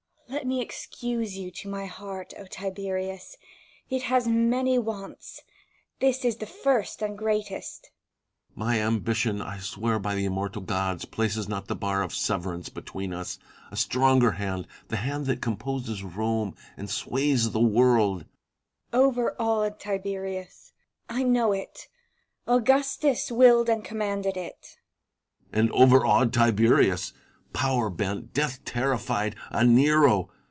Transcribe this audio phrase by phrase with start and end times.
[0.31, 3.35] Let me excuse you to my heart, Tiberius.
[3.89, 5.41] It has many wants;
[5.99, 7.83] this is the first and greatest.
[7.83, 8.55] Tiberius.
[8.55, 13.13] My ambition, I swear by the immortal gods, places not the bar of severance between
[13.13, 13.39] us.
[13.71, 18.23] A stronger hand, the hand that composes Rome and sways the world
[18.93, 18.99] Vipsania.
[19.05, 20.71] Overawed Tiberius.
[21.09, 21.89] I know it;
[22.47, 24.77] Augustus willed and commanded it.
[25.51, 25.51] Tiberius.
[25.51, 27.11] And overawed Tiberius!
[27.53, 28.31] Power bent.
[28.33, 30.31] Death terrified, a Nero